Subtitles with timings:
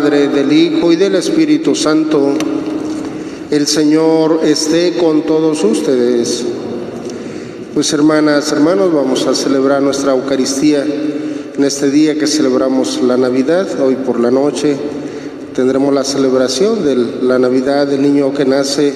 [0.00, 2.32] Padre, del Hijo y del Espíritu Santo,
[3.50, 6.42] el Señor esté con todos ustedes.
[7.74, 10.86] Pues hermanas, hermanos, vamos a celebrar nuestra Eucaristía
[11.54, 13.68] en este día que celebramos la Navidad.
[13.78, 14.74] Hoy por la noche
[15.54, 18.94] tendremos la celebración de la Navidad del niño que nace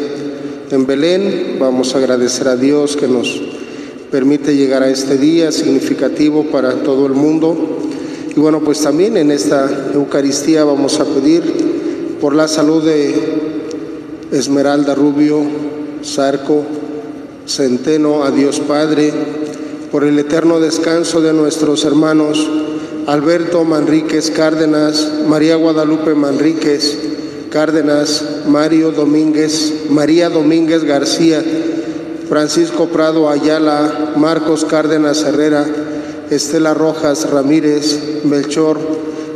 [0.71, 1.59] en Belén.
[1.61, 3.43] Vamos a agradecer a Dios que nos
[4.11, 7.85] permite llegar a este día significativo para todo el mundo
[8.37, 13.15] y bueno, pues también en esta Eucaristía vamos a pedir por la salud de
[14.33, 15.41] Esmeralda Rubio,
[16.05, 16.65] Zarco,
[17.47, 19.13] Centeno, a Dios Padre,
[19.93, 22.49] por el eterno descanso de nuestros hermanos
[23.07, 26.99] Alberto Manríquez Cárdenas, María Guadalupe Manríquez
[27.51, 31.45] Cárdenas, Mario Domínguez, María Domínguez García,
[32.29, 35.65] Francisco Prado Ayala, Marcos Cárdenas Herrera,
[36.31, 38.79] Estela Rojas Ramírez, Melchor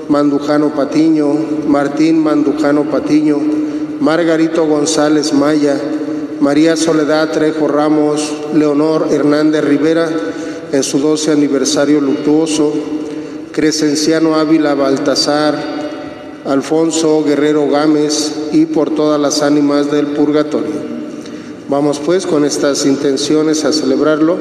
[0.09, 1.35] Mandujano Patiño,
[1.67, 3.39] Martín Mandujano Patiño,
[4.01, 5.79] Margarito González Maya,
[6.41, 10.09] María Soledad Trejo Ramos, Leonor Hernández Rivera,
[10.73, 12.73] en su 12 aniversario luctuoso,
[13.53, 15.57] Crescenciano Ávila Baltasar,
[16.47, 20.89] Alfonso Guerrero Gámez y por todas las ánimas del purgatorio.
[21.69, 24.39] Vamos pues con estas intenciones a celebrarlo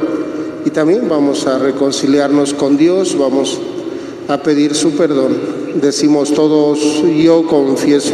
[0.67, 3.57] y también vamos a reconciliarnos con Dios, vamos
[4.27, 5.31] a pedir su perdón.
[5.81, 6.77] Decimos todos,
[7.23, 8.11] yo confieso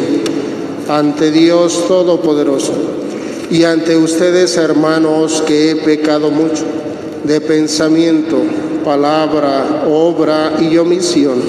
[0.88, 2.74] ante Dios Todopoderoso
[3.50, 6.64] y ante ustedes, hermanos, que he pecado mucho
[7.24, 8.38] de pensamiento,
[8.86, 11.42] palabra, obra y omisión,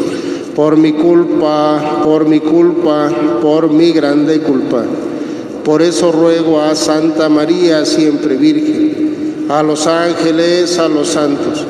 [0.56, 3.10] por mi culpa, por mi culpa,
[3.42, 4.82] por mi grande culpa.
[5.64, 8.83] Por eso ruego a Santa María, siempre Virgen,
[9.48, 11.64] a los ángeles, a los santos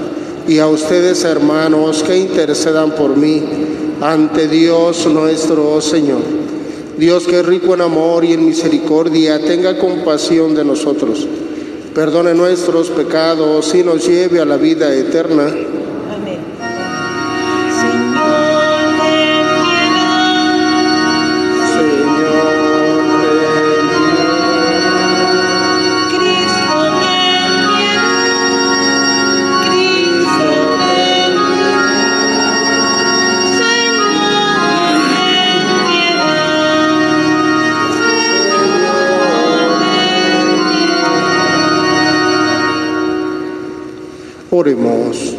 [0.47, 3.43] y a ustedes hermanos que intercedan por mí
[4.01, 6.23] ante Dios nuestro Señor.
[6.99, 11.27] Dios que es rico en amor y en misericordia, tenga compasión de nosotros,
[11.93, 15.53] perdone nuestros pecados y nos lleve a la vida eterna
[44.65, 45.35] Oremos.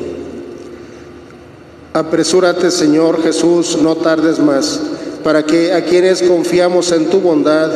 [1.94, 4.80] Apresúrate, Señor Jesús, no tardes más,
[5.24, 7.72] para que a quienes confiamos en tu bondad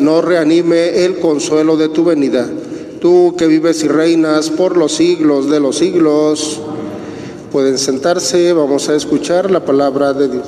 [0.00, 2.48] nos reanime el consuelo de tu venida.
[2.98, 6.62] Tú que vives y reinas por los siglos de los siglos,
[7.52, 10.46] pueden sentarse, vamos a escuchar la palabra de Dios.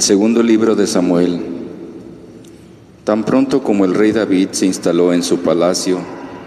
[0.00, 1.40] Del segundo libro de Samuel.
[3.04, 5.98] Tan pronto como el rey David se instaló en su palacio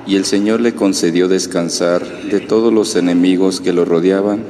[0.08, 4.44] y el Señor le concedió descansar de todos los enemigos que lo rodeaban,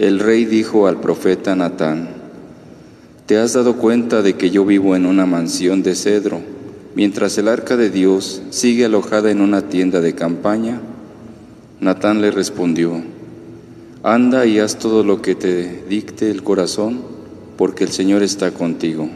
[0.00, 2.08] el rey dijo al profeta Natán,
[3.26, 6.40] ¿te has dado cuenta de que yo vivo en una mansión de cedro,
[6.96, 10.80] mientras el arca de Dios sigue alojada en una tienda de campaña?
[11.78, 13.04] Natán le respondió,
[14.02, 17.14] anda y haz todo lo que te dicte el corazón
[17.56, 19.08] porque el Señor está contigo.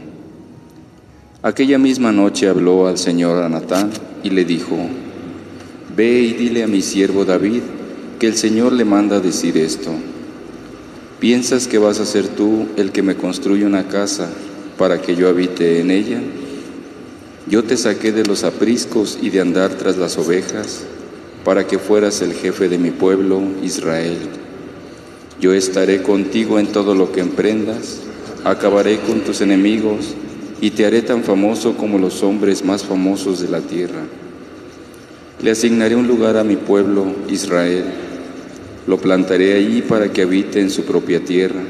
[1.43, 3.89] Aquella misma noche habló al Señor a Natán
[4.23, 4.77] y le dijo,
[5.95, 7.61] Ve y dile a mi siervo David
[8.19, 9.91] que el Señor le manda decir esto.
[11.19, 14.29] ¿Piensas que vas a ser tú el que me construye una casa
[14.77, 16.21] para que yo habite en ella?
[17.47, 20.83] Yo te saqué de los apriscos y de andar tras las ovejas
[21.43, 24.17] para que fueras el jefe de mi pueblo, Israel.
[25.39, 28.01] Yo estaré contigo en todo lo que emprendas
[28.43, 30.15] acabaré con tus enemigos
[30.59, 34.01] y te haré tan famoso como los hombres más famosos de la tierra.
[35.41, 37.85] Le asignaré un lugar a mi pueblo, Israel.
[38.87, 41.61] Lo plantaré allí para que habite en su propia tierra.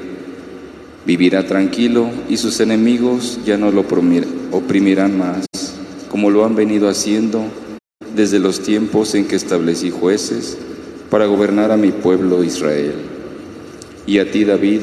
[1.06, 3.86] Vivirá tranquilo y sus enemigos ya no lo
[4.52, 5.46] oprimirán más,
[6.10, 7.44] como lo han venido haciendo
[8.16, 10.58] desde los tiempos en que establecí jueces
[11.10, 12.94] para gobernar a mi pueblo Israel.
[14.06, 14.82] Y a ti, David,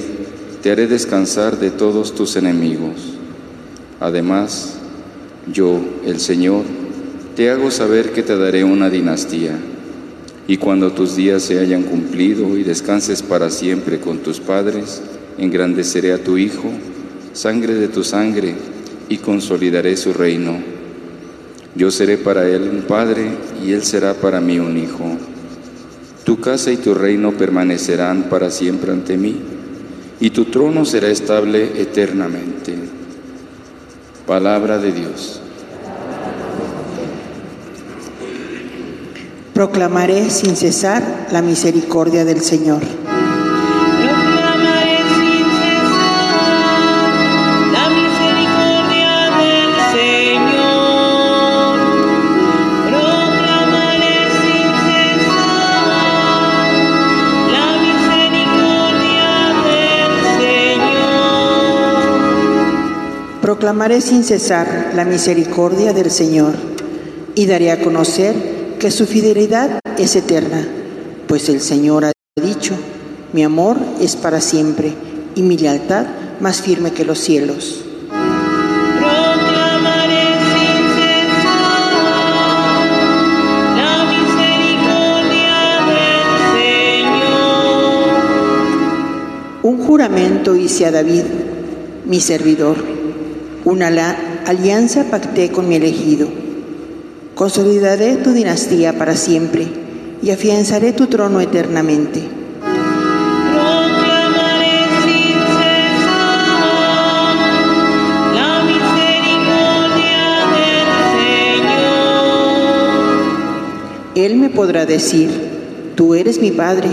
[0.62, 3.14] te haré descansar de todos tus enemigos.
[4.00, 4.74] Además,
[5.52, 6.64] yo, el Señor,
[7.36, 9.56] te hago saber que te daré una dinastía,
[10.46, 15.02] y cuando tus días se hayan cumplido y descanses para siempre con tus padres,
[15.36, 16.70] engrandeceré a tu Hijo,
[17.32, 18.54] sangre de tu sangre,
[19.08, 20.58] y consolidaré su reino.
[21.74, 23.28] Yo seré para él un padre
[23.64, 25.16] y él será para mí un hijo.
[26.24, 29.36] Tu casa y tu reino permanecerán para siempre ante mí,
[30.20, 32.74] y tu trono será estable eternamente.
[34.26, 35.40] Palabra de Dios.
[39.54, 42.82] Proclamaré sin cesar la misericordia del Señor.
[63.58, 66.54] Proclamaré sin cesar la misericordia del Señor
[67.34, 70.64] y daré a conocer que su fidelidad es eterna,
[71.26, 72.74] pues el Señor ha dicho,
[73.32, 74.92] mi amor es para siempre
[75.34, 76.06] y mi lealtad
[76.38, 77.80] más firme que los cielos.
[79.00, 80.22] Proclamaré
[80.54, 81.82] sin cesar
[83.74, 85.58] la misericordia
[85.88, 86.30] del
[87.10, 88.06] Señor.
[89.64, 91.24] Un juramento hice a David,
[92.04, 92.97] mi servidor,
[93.68, 94.16] una la-
[94.46, 96.26] alianza pacté con mi elegido.
[97.34, 99.66] Consolidaré tu dinastía para siempre
[100.22, 102.20] y afianzaré tu trono eternamente.
[103.52, 107.36] Proclamaré sin cesar
[108.34, 110.24] la misericordia
[110.54, 110.88] del
[111.66, 112.56] Señor.
[114.14, 115.28] Él me podrá decir,
[115.94, 116.88] tú eres mi Padre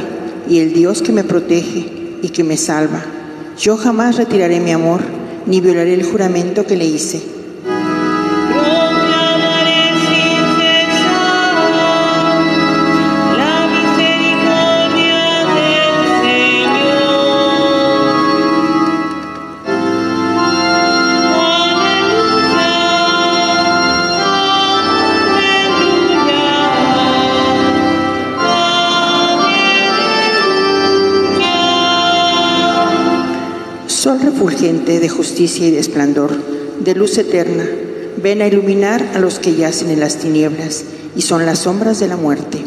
[0.50, 3.01] y el Dios que me protege y que me salva.
[3.57, 5.00] Yo jamás retiraré mi amor
[5.45, 7.34] ni violaré el juramento que le hice.
[34.45, 36.30] Sol refulgente de justicia y de esplendor,
[36.80, 37.68] de luz eterna,
[38.21, 40.83] ven a iluminar a los que yacen en las tinieblas
[41.15, 42.63] y son las sombras de la muerte.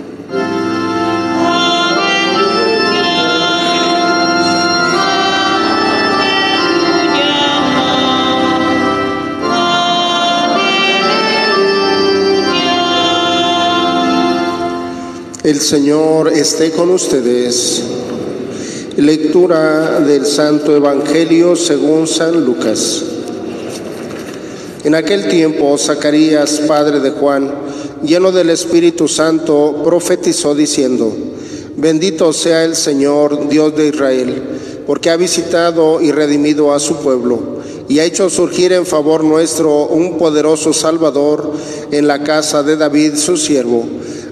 [15.44, 17.97] El Señor esté con ustedes.
[18.98, 23.04] Lectura del Santo Evangelio según San Lucas.
[24.82, 27.48] En aquel tiempo, Zacarías, padre de Juan,
[28.02, 31.16] lleno del Espíritu Santo, profetizó diciendo,
[31.76, 34.42] Bendito sea el Señor, Dios de Israel,
[34.84, 39.86] porque ha visitado y redimido a su pueblo, y ha hecho surgir en favor nuestro
[39.86, 41.52] un poderoso Salvador
[41.92, 43.86] en la casa de David, su siervo.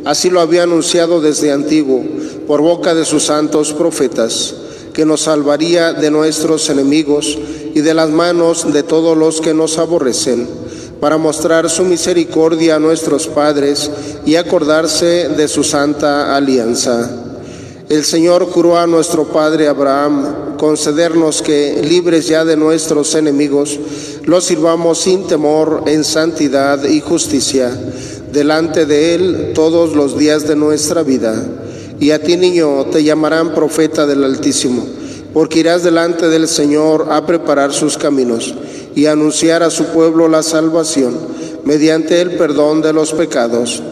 [0.05, 2.05] Así lo había anunciado desde antiguo,
[2.47, 4.55] por boca de sus santos profetas,
[4.93, 7.39] que nos salvaría de nuestros enemigos
[7.75, 10.49] y de las manos de todos los que nos aborrecen,
[11.01, 13.91] para mostrar su misericordia a nuestros padres
[14.25, 17.25] y acordarse de su santa alianza.
[17.89, 23.79] El Señor juró a nuestro padre Abraham concedernos que, libres ya de nuestros enemigos,
[24.25, 27.71] los sirvamos sin temor en santidad y justicia
[28.33, 31.43] delante de Él todos los días de nuestra vida.
[31.99, 34.87] Y a ti, niño, te llamarán profeta del Altísimo,
[35.33, 38.55] porque irás delante del Señor a preparar sus caminos
[38.95, 41.17] y anunciar a su pueblo la salvación
[41.65, 43.83] mediante el perdón de los pecados.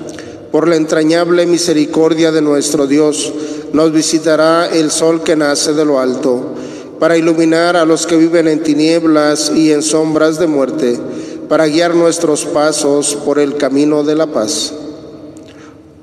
[0.53, 3.33] Por la entrañable misericordia de nuestro Dios,
[3.73, 6.55] nos visitará el sol que nace de lo alto,
[7.01, 10.99] para iluminar a los que viven en tinieblas y en sombras de muerte,
[11.49, 14.73] para guiar nuestros pasos por el camino de la paz.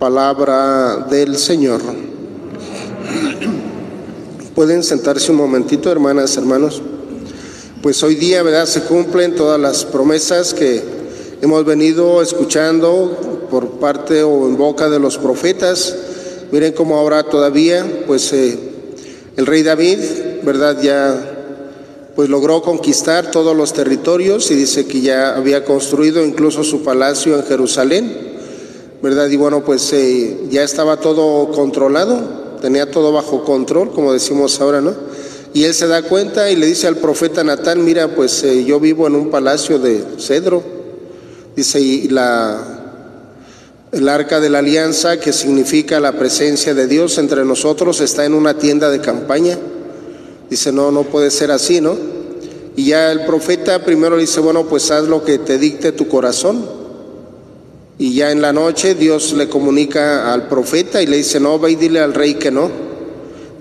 [0.01, 1.79] Palabra del Señor.
[4.55, 6.81] Pueden sentarse un momentito, hermanas, hermanos.
[7.83, 8.65] Pues hoy día, ¿verdad?
[8.65, 10.81] Se cumplen todas las promesas que
[11.43, 15.95] hemos venido escuchando por parte o en boca de los profetas.
[16.51, 18.57] Miren cómo ahora todavía, pues eh,
[19.37, 19.99] el rey David,
[20.41, 20.81] ¿verdad?
[20.81, 21.13] Ya
[22.15, 27.37] pues logró conquistar todos los territorios y dice que ya había construido incluso su palacio
[27.37, 28.30] en Jerusalén,
[29.01, 29.27] ¿verdad?
[29.29, 34.81] Y bueno, pues eh, ya estaba todo controlado, tenía todo bajo control, como decimos ahora,
[34.81, 34.93] ¿no?
[35.53, 38.79] Y él se da cuenta y le dice al profeta Natán, mira, pues eh, yo
[38.79, 40.63] vivo en un palacio de cedro,
[41.55, 42.81] dice, y la,
[43.91, 48.33] el arca de la alianza, que significa la presencia de Dios entre nosotros, está en
[48.33, 49.57] una tienda de campaña.
[50.49, 51.97] Dice, no, no puede ser así, ¿no?
[52.75, 56.80] Y ya el profeta primero dice, bueno, pues haz lo que te dicte tu corazón.
[58.01, 61.73] Y ya en la noche Dios le comunica al profeta y le dice, no, ve
[61.73, 62.67] y dile al rey que no,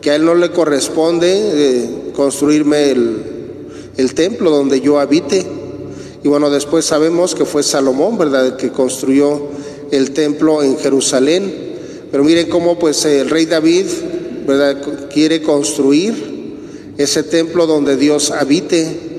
[0.01, 3.17] que a él no le corresponde eh, construirme el,
[3.99, 5.45] el templo donde yo habite.
[6.25, 9.49] Y bueno, después sabemos que fue Salomón, ¿verdad?, que construyó
[9.91, 11.55] el templo en Jerusalén.
[12.11, 13.89] Pero miren cómo pues el rey David,
[14.47, 16.15] ¿verdad?, quiere construir
[16.97, 19.10] ese templo donde Dios habite.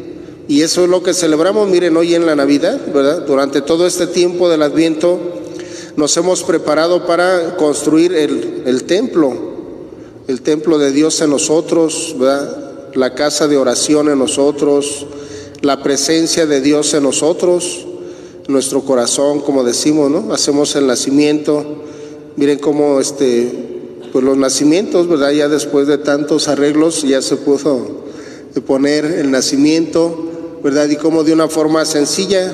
[0.52, 3.26] Y eso es lo que celebramos, miren, hoy en la Navidad, ¿verdad?
[3.26, 5.18] Durante todo este tiempo del Adviento
[5.96, 9.32] nos hemos preparado para construir el, el templo,
[10.28, 12.94] el templo de Dios en nosotros, ¿verdad?
[12.96, 15.06] La casa de oración en nosotros,
[15.62, 17.86] la presencia de Dios en nosotros,
[18.50, 20.34] nuestro corazón, como decimos, ¿no?
[20.34, 21.64] Hacemos el nacimiento.
[22.36, 23.54] Miren cómo este,
[24.12, 25.32] pues los nacimientos, ¿verdad?
[25.32, 28.02] Ya después de tantos arreglos ya se pudo
[28.68, 30.28] poner el nacimiento,
[30.64, 30.90] ¿verdad?
[30.90, 32.54] Y como de una forma sencilla,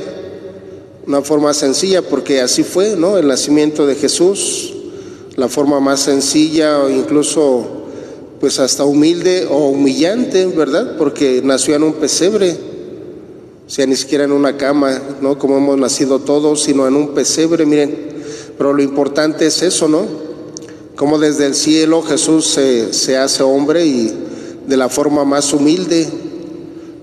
[1.06, 3.18] una forma sencilla, porque así fue, ¿no?
[3.18, 4.74] El nacimiento de Jesús,
[5.36, 7.66] la forma más sencilla o incluso,
[8.40, 10.96] pues hasta humilde o humillante, ¿verdad?
[10.98, 12.58] Porque nació en un pesebre,
[13.66, 15.38] o sea, ni siquiera en una cama, ¿no?
[15.38, 18.08] Como hemos nacido todos, sino en un pesebre, miren.
[18.58, 20.06] Pero lo importante es eso, ¿no?
[20.96, 24.14] Como desde el cielo Jesús se, se hace hombre y
[24.66, 26.08] de la forma más humilde,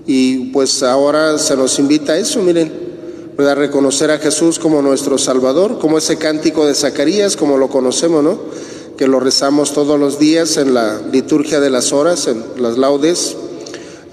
[0.07, 2.71] y pues ahora se nos invita a eso, miren,
[3.37, 8.23] a reconocer a Jesús como nuestro Salvador, como ese cántico de Zacarías, como lo conocemos,
[8.23, 8.39] ¿no?
[8.97, 13.35] Que lo rezamos todos los días en la liturgia de las horas, en las laudes,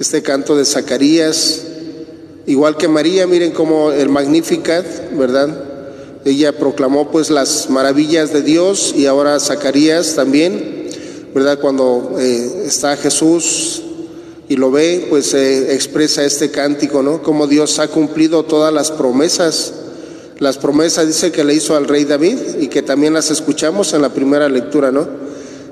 [0.01, 1.63] este canto de Zacarías,
[2.47, 5.69] igual que María, miren como el Magnificat, ¿verdad?
[6.25, 10.89] Ella proclamó pues las maravillas de Dios y ahora Zacarías también,
[11.35, 11.61] ¿verdad?
[11.61, 13.83] Cuando eh, está Jesús
[14.53, 17.23] y lo ve, pues eh, expresa este cántico, ¿no?
[17.23, 19.73] Como Dios ha cumplido todas las promesas.
[20.41, 24.03] Las promesas dice que le hizo al rey David y que también las escuchamos en
[24.03, 25.09] la primera lectura, ¿no?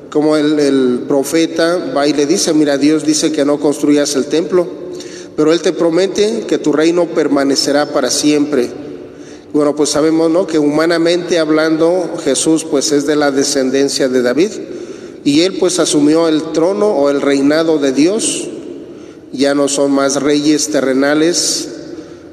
[0.08, 4.24] Como el, el profeta va y le dice, mira, Dios dice que no construyas el
[4.24, 4.66] templo,
[5.36, 8.70] pero Él te promete que tu reino permanecerá para siempre.
[9.52, 10.46] Bueno, pues sabemos, ¿no?
[10.46, 14.52] Que humanamente hablando, Jesús pues es de la descendencia de David
[15.22, 18.48] y Él pues asumió el trono o el reinado de Dios
[19.32, 21.68] ya no son más reyes terrenales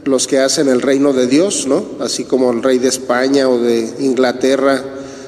[0.06, 1.84] los que hacen el reino de Dios, ¿no?
[2.00, 4.84] Así como el rey de España o de Inglaterra,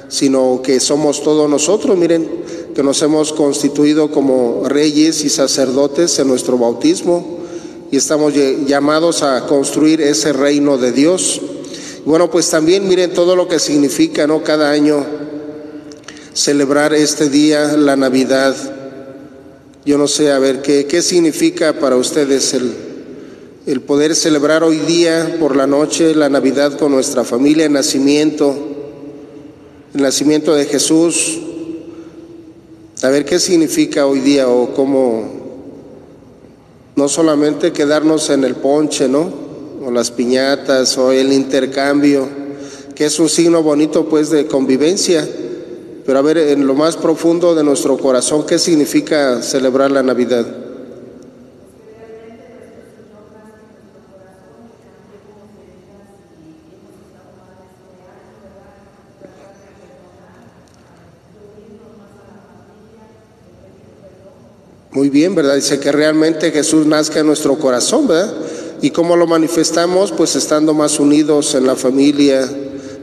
[0.07, 2.27] sino que somos todos nosotros, miren,
[2.73, 7.39] que nos hemos constituido como reyes y sacerdotes en nuestro bautismo
[7.91, 8.33] y estamos
[8.65, 11.41] llamados a construir ese reino de Dios.
[12.05, 14.43] Bueno, pues también miren todo lo que significa, ¿no?
[14.43, 15.05] Cada año
[16.33, 18.78] celebrar este día, la Navidad.
[19.85, 22.73] Yo no sé, a ver, ¿qué, qué significa para ustedes el,
[23.65, 28.53] el poder celebrar hoy día por la noche la Navidad con nuestra familia, el nacimiento,
[29.93, 31.39] el nacimiento de Jesús?
[33.01, 35.39] A ver, ¿qué significa hoy día o cómo
[36.97, 39.31] no solamente quedarnos en el ponche, ¿no?
[39.85, 42.27] O las piñatas o el intercambio,
[42.95, 45.25] que es un signo bonito pues de convivencia
[46.09, 50.43] pero a ver, en lo más profundo de nuestro corazón, ¿qué significa celebrar la Navidad?
[64.89, 65.53] Muy bien, ¿verdad?
[65.53, 68.33] Dice que realmente Jesús nazca en nuestro corazón, ¿verdad?
[68.81, 70.11] ¿Y cómo lo manifestamos?
[70.11, 72.49] Pues estando más unidos en la familia,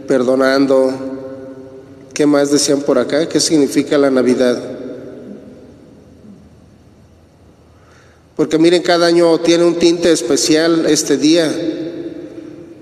[0.08, 1.05] perdonando,
[2.16, 3.28] ¿Qué más decían por acá?
[3.28, 4.58] ¿Qué significa la Navidad?
[8.34, 11.54] Porque miren, cada año tiene un tinte especial este día.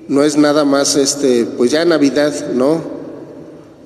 [0.07, 2.81] No es nada más este, pues ya Navidad, ¿no?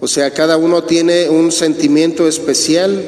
[0.01, 3.03] O sea, cada uno tiene un sentimiento especial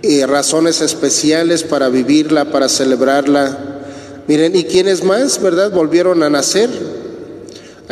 [0.00, 3.58] y razones especiales para vivirla, para celebrarla.
[4.26, 5.70] Miren, ¿y quiénes más, verdad?
[5.70, 6.91] Volvieron a nacer.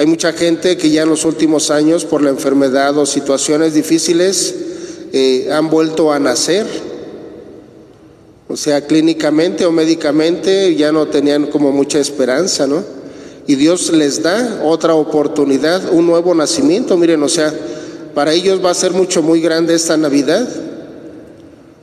[0.00, 4.54] Hay mucha gente que ya en los últimos años, por la enfermedad o situaciones difíciles,
[5.12, 6.66] eh, han vuelto a nacer.
[8.48, 12.82] O sea, clínicamente o médicamente ya no tenían como mucha esperanza, ¿no?
[13.46, 16.96] Y Dios les da otra oportunidad, un nuevo nacimiento.
[16.96, 17.52] Miren, o sea,
[18.14, 20.48] para ellos va a ser mucho, muy grande esta Navidad,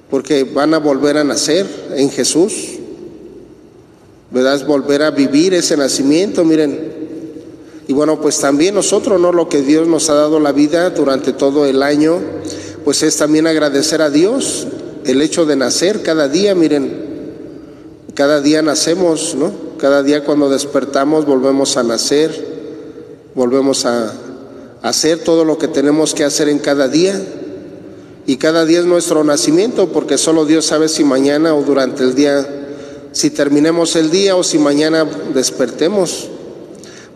[0.10, 2.80] porque van a volver a nacer en Jesús,
[4.32, 4.66] ¿verdad?
[4.66, 6.98] Volver a vivir ese nacimiento, miren.
[7.88, 9.32] Y bueno, pues también nosotros, ¿no?
[9.32, 12.20] Lo que Dios nos ha dado la vida durante todo el año,
[12.84, 14.68] pues es también agradecer a Dios
[15.06, 17.08] el hecho de nacer cada día, miren,
[18.14, 19.52] cada día nacemos, ¿no?
[19.78, 22.58] Cada día cuando despertamos volvemos a nacer,
[23.36, 24.12] volvemos a
[24.82, 27.22] hacer todo lo que tenemos que hacer en cada día.
[28.26, 32.16] Y cada día es nuestro nacimiento, porque solo Dios sabe si mañana o durante el
[32.16, 32.46] día,
[33.14, 36.28] si terminemos el día o si mañana despertemos.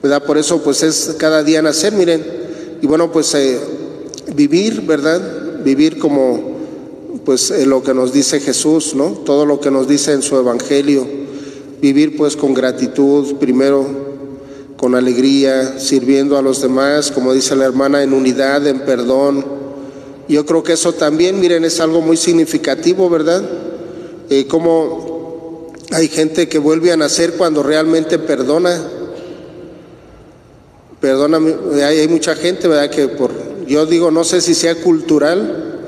[0.02, 0.24] ¿Verdad?
[0.24, 2.26] Por eso pues es cada día nacer, miren.
[2.82, 3.60] Y bueno, pues eh,
[4.36, 5.62] vivir, ¿verdad?
[5.64, 6.52] Vivir como
[7.26, 9.10] pues eh, lo que nos dice Jesús, ¿no?
[9.10, 11.08] Todo lo que nos dice en su evangelio.
[11.82, 14.12] Vivir pues con gratitud, primero
[14.82, 19.46] con alegría, sirviendo a los demás, como dice la hermana, en unidad, en perdón.
[20.28, 23.48] Yo creo que eso también, miren, es algo muy significativo, ¿verdad?
[24.32, 28.82] Eh, como hay gente que vuelve a nacer cuando realmente perdona.
[31.02, 31.40] Perdona,
[31.86, 32.90] hay, mucha gente, ¿verdad?
[32.90, 33.32] Que por,
[33.66, 35.80] yo digo, no sé si sea cultural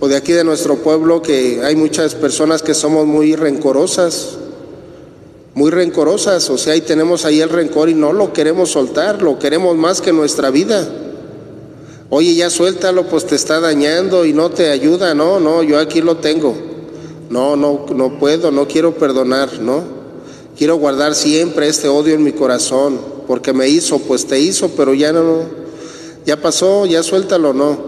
[0.00, 4.38] o de aquí de nuestro pueblo, que hay muchas personas que somos muy rencorosas
[5.54, 9.38] muy rencorosas, o sea, ahí tenemos ahí el rencor y no lo queremos soltar, lo
[9.38, 10.88] queremos más que nuestra vida.
[12.08, 16.00] Oye, ya suéltalo, pues te está dañando y no te ayuda, no, no, yo aquí
[16.00, 16.54] lo tengo.
[17.28, 19.82] No, no, no puedo, no quiero perdonar, no.
[20.56, 22.98] Quiero guardar siempre este odio en mi corazón,
[23.32, 25.44] porque me hizo, pues te hizo, pero ya no,
[26.26, 27.78] ya pasó, ya suéltalo, no.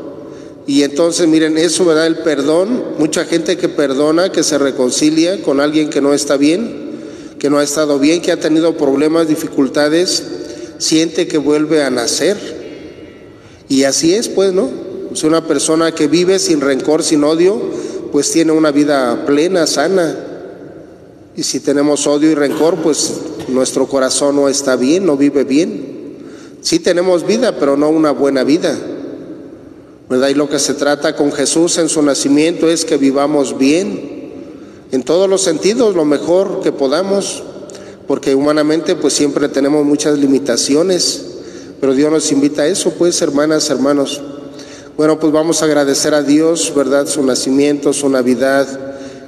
[0.66, 2.06] Y entonces, miren, eso, ¿verdad?
[2.06, 6.92] El perdón, mucha gente que perdona, que se reconcilia con alguien que no está bien,
[7.38, 10.22] que no ha estado bien, que ha tenido problemas, dificultades,
[10.78, 12.38] siente que vuelve a nacer.
[13.68, 14.70] Y así es, pues, ¿no?
[15.12, 17.60] Si una persona que vive sin rencor, sin odio,
[18.12, 20.16] pues tiene una vida plena, sana.
[21.36, 23.12] Y si tenemos odio y rencor, pues
[23.48, 25.94] nuestro corazón no está bien, no vive bien.
[26.60, 28.76] Sí tenemos vida, pero no una buena vida.
[30.08, 30.28] ¿Verdad?
[30.28, 34.14] Y lo que se trata con Jesús en su nacimiento es que vivamos bien,
[34.92, 37.42] en todos los sentidos, lo mejor que podamos,
[38.06, 41.24] porque humanamente pues siempre tenemos muchas limitaciones,
[41.80, 44.20] pero Dios nos invita a eso, pues hermanas, hermanos.
[44.96, 47.08] Bueno, pues vamos a agradecer a Dios, ¿verdad?
[47.08, 48.68] Su nacimiento, su Navidad,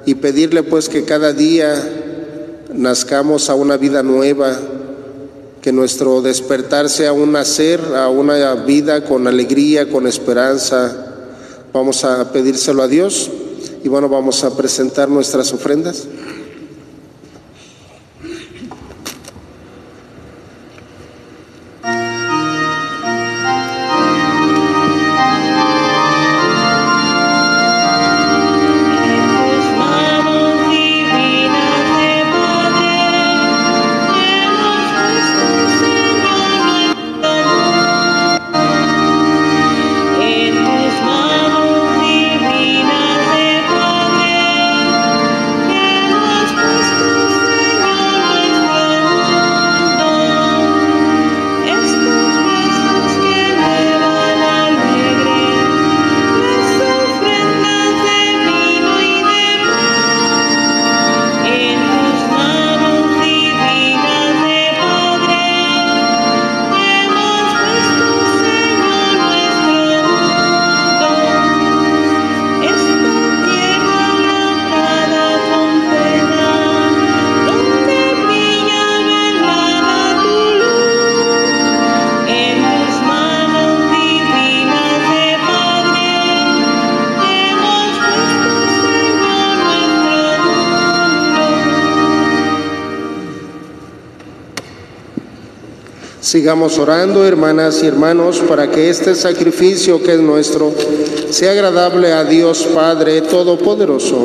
[0.04, 2.05] y pedirle pues que cada día
[2.76, 4.56] nazcamos a una vida nueva,
[5.62, 11.06] que nuestro despertar sea un nacer a una vida con alegría, con esperanza.
[11.72, 13.30] Vamos a pedírselo a Dios.
[13.82, 16.04] Y bueno, vamos a presentar nuestras ofrendas.
[96.36, 100.70] Sigamos orando, hermanas y hermanos, para que este sacrificio que es nuestro
[101.30, 104.18] sea agradable a Dios Padre Todopoderoso.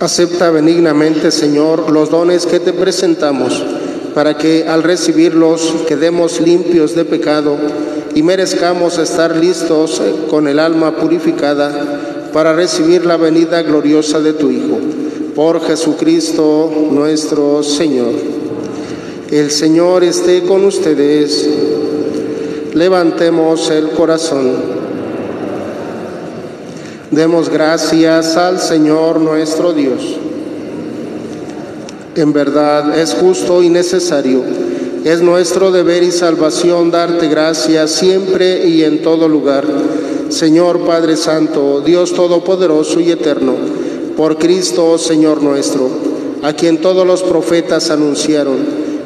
[0.00, 3.62] Acepta benignamente, Señor, los dones que te presentamos,
[4.14, 7.58] para que al recibirlos quedemos limpios de pecado
[8.16, 14.32] y merezcamos estar listos eh, con el alma purificada para recibir la venida gloriosa de
[14.32, 14.78] tu Hijo.
[15.34, 18.14] Por Jesucristo nuestro Señor.
[19.30, 21.46] El Señor esté con ustedes.
[22.72, 24.50] Levantemos el corazón.
[27.10, 30.00] Demos gracias al Señor nuestro Dios.
[32.14, 34.42] En verdad es justo y necesario,
[35.06, 39.64] es nuestro deber y salvación darte gracias siempre y en todo lugar.
[40.30, 43.54] Señor Padre Santo, Dios Todopoderoso y Eterno,
[44.16, 45.88] por Cristo Señor nuestro,
[46.42, 48.56] a quien todos los profetas anunciaron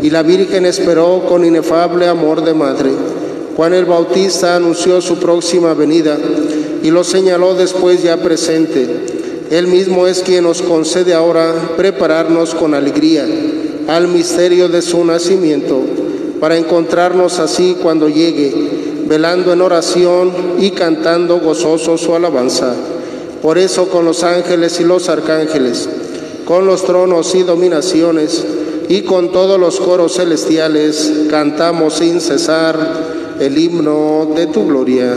[0.00, 2.92] y la Virgen esperó con inefable amor de madre.
[3.54, 6.16] Juan el Bautista anunció su próxima venida
[6.82, 8.88] y lo señaló después ya presente.
[9.50, 13.26] Él mismo es quien nos concede ahora prepararnos con alegría
[13.90, 15.81] al misterio de su nacimiento,
[16.38, 18.55] para encontrarnos así cuando llegue,
[19.09, 22.72] velando en oración y cantando gozoso su alabanza.
[23.42, 25.88] Por eso con los ángeles y los arcángeles,
[26.44, 28.46] con los tronos y dominaciones,
[28.88, 32.76] y con todos los coros celestiales, cantamos sin cesar
[33.40, 35.16] el himno de tu gloria.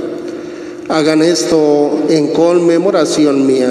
[0.91, 3.69] Hagan esto en conmemoración mía.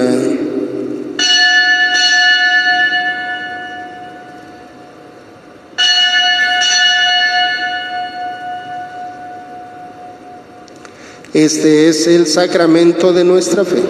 [11.31, 13.83] Este es el sacramento de nuestra fe.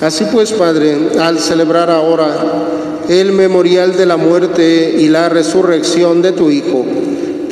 [0.00, 2.28] Así pues, Padre, al celebrar ahora
[3.08, 6.84] el memorial de la muerte y la resurrección de tu Hijo,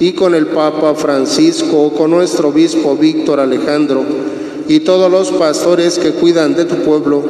[0.00, 4.04] y con el Papa Francisco, con nuestro obispo Víctor Alejandro
[4.68, 7.22] y todos los pastores que cuidan de tu pueblo,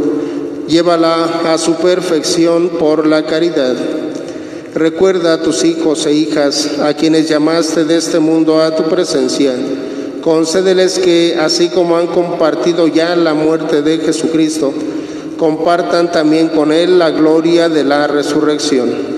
[0.66, 3.76] llévala a su perfección por la caridad.
[4.74, 9.54] Recuerda a tus hijos e hijas, a quienes llamaste de este mundo a tu presencia.
[10.20, 14.72] Concédeles que, así como han compartido ya la muerte de Jesucristo,
[15.38, 19.17] compartan también con Él la gloria de la resurrección.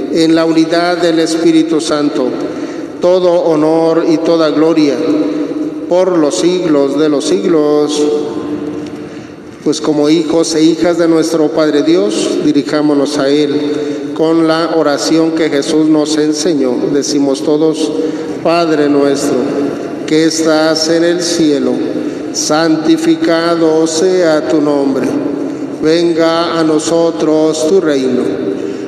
[0.13, 2.27] en la unidad del Espíritu Santo,
[2.99, 4.95] todo honor y toda gloria
[5.89, 8.01] por los siglos de los siglos.
[9.63, 15.31] Pues como hijos e hijas de nuestro Padre Dios, dirijámonos a Él con la oración
[15.31, 16.75] que Jesús nos enseñó.
[16.91, 17.91] Decimos todos,
[18.43, 19.37] Padre nuestro,
[20.07, 21.73] que estás en el cielo
[22.33, 25.07] santificado sea tu nombre.
[25.81, 28.50] Venga a nosotros tu reino.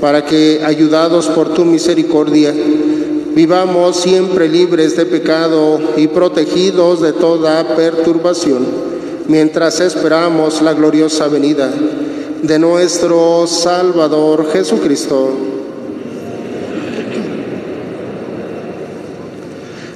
[0.00, 2.54] para que, ayudados por tu misericordia,
[3.34, 8.66] vivamos siempre libres de pecado y protegidos de toda perturbación,
[9.28, 11.70] mientras esperamos la gloriosa venida
[12.42, 15.30] de nuestro Salvador Jesucristo.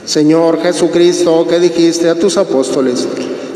[0.05, 3.09] Señor Jesucristo, que dijiste a tus apóstoles,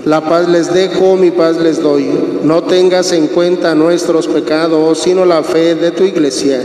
[0.05, 2.09] la paz les dejo, mi paz les doy.
[2.43, 6.63] No tengas en cuenta nuestros pecados, sino la fe de tu iglesia.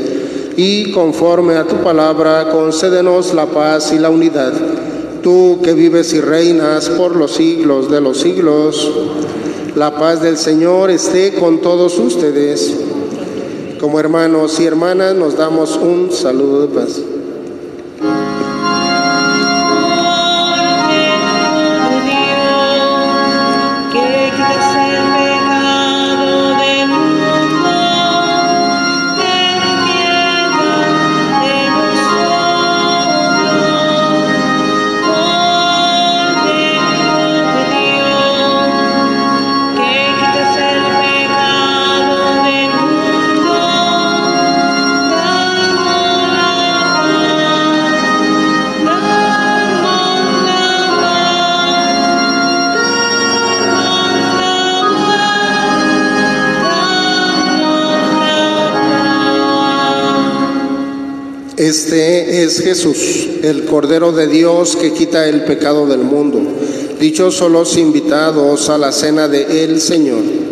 [0.55, 4.53] Y conforme a tu palabra, concédenos la paz y la unidad.
[5.21, 8.91] Tú que vives y reinas por los siglos de los siglos,
[9.75, 12.73] la paz del Señor esté con todos ustedes.
[13.79, 17.01] Como hermanos y hermanas nos damos un saludo de paz.
[61.73, 66.39] Este es Jesús, el Cordero de Dios que quita el pecado del mundo.
[66.99, 70.42] Dichosos los invitados a la cena de el Señor.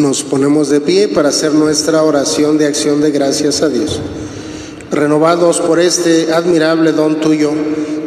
[0.00, 4.00] Nos ponemos de pie para hacer nuestra oración de acción de gracias a Dios.
[4.90, 7.50] Renovados por este admirable don tuyo,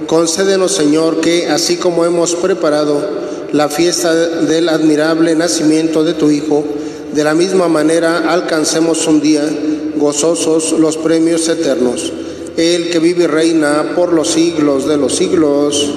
[0.07, 3.07] concédenos, Señor, que así como hemos preparado
[3.51, 6.65] la fiesta del admirable nacimiento de tu Hijo,
[7.13, 9.47] de la misma manera alcancemos un día
[9.95, 12.11] gozosos los premios eternos.
[12.57, 15.93] El que vive y reina por los siglos de los siglos.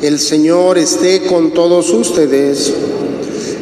[0.00, 2.72] El Señor esté con todos ustedes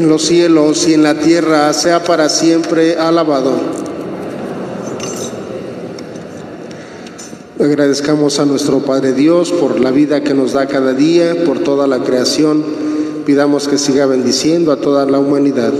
[0.00, 3.52] En los cielos y en la tierra sea para siempre alabado.
[7.62, 11.86] Agradezcamos a nuestro Padre Dios por la vida que nos da cada día, por toda
[11.86, 12.64] la creación.
[13.26, 15.74] Pidamos que siga bendiciendo a toda la humanidad.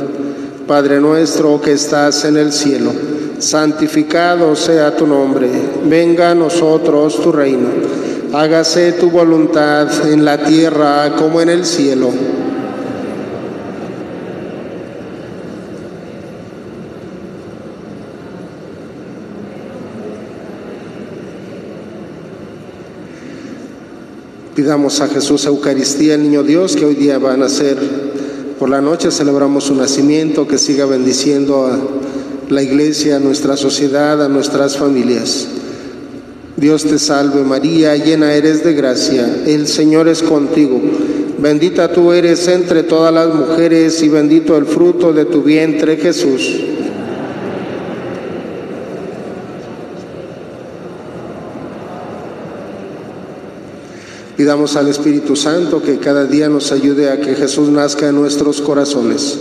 [0.66, 2.92] Padre nuestro que estás en el cielo,
[3.38, 5.48] santificado sea tu nombre.
[5.88, 7.68] Venga a nosotros tu reino.
[8.34, 12.10] Hágase tu voluntad en la tierra como en el cielo.
[24.60, 27.78] Pidamos a Jesús Eucaristía, el niño Dios, que hoy día va a nacer.
[28.58, 31.78] Por la noche celebramos su nacimiento, que siga bendiciendo a
[32.52, 35.48] la iglesia, a nuestra sociedad, a nuestras familias.
[36.58, 40.78] Dios te salve María, llena eres de gracia, el Señor es contigo.
[41.38, 46.60] Bendita tú eres entre todas las mujeres y bendito el fruto de tu vientre Jesús.
[54.40, 58.62] Pidamos al Espíritu Santo que cada día nos ayude a que Jesús nazca en nuestros
[58.62, 59.38] corazones.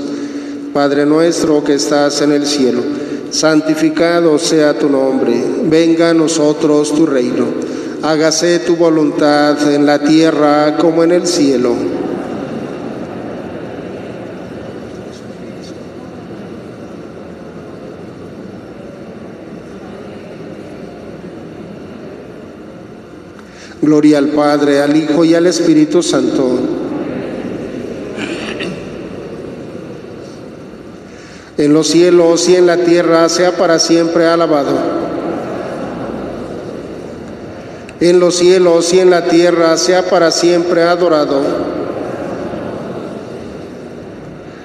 [0.74, 2.82] Padre nuestro que estás en el cielo,
[3.30, 7.45] santificado sea tu nombre, venga a nosotros tu reino,
[8.02, 11.99] hágase tu voluntad en la tierra como en el cielo.
[23.90, 26.60] Gloria al Padre, al Hijo y al Espíritu Santo.
[31.58, 34.78] En los cielos y en la tierra sea para siempre alabado.
[38.00, 41.42] En los cielos y en la tierra sea para siempre adorado.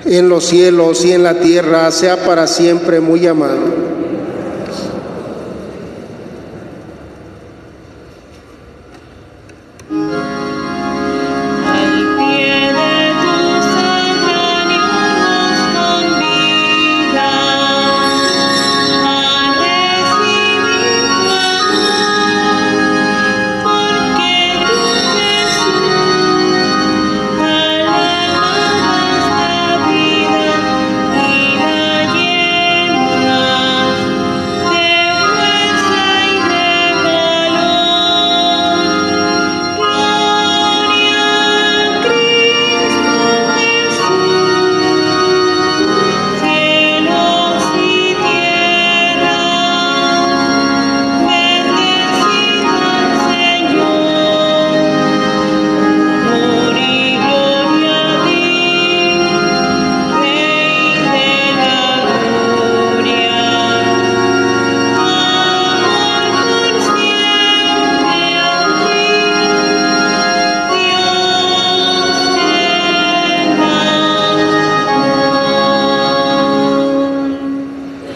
[0.04, 3.83] En los cielos y en la tierra sea para siempre muy amado.